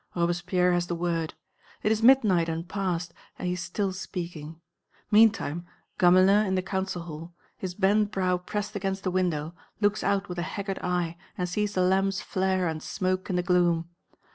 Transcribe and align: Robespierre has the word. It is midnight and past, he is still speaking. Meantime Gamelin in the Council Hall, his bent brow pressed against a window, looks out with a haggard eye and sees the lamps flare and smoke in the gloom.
Robespierre 0.15 0.71
has 0.73 0.87
the 0.87 0.95
word. 0.95 1.35
It 1.83 1.91
is 1.91 2.01
midnight 2.01 2.49
and 2.49 2.67
past, 2.67 3.13
he 3.39 3.53
is 3.53 3.59
still 3.61 3.93
speaking. 3.93 4.59
Meantime 5.11 5.67
Gamelin 5.99 6.47
in 6.47 6.55
the 6.55 6.63
Council 6.63 7.03
Hall, 7.03 7.35
his 7.55 7.75
bent 7.75 8.09
brow 8.09 8.39
pressed 8.39 8.75
against 8.75 9.05
a 9.05 9.11
window, 9.11 9.53
looks 9.79 10.03
out 10.03 10.27
with 10.27 10.39
a 10.39 10.57
haggard 10.57 10.79
eye 10.79 11.17
and 11.37 11.47
sees 11.47 11.75
the 11.75 11.83
lamps 11.83 12.19
flare 12.19 12.67
and 12.67 12.81
smoke 12.81 13.29
in 13.29 13.35
the 13.35 13.43
gloom. 13.43 13.89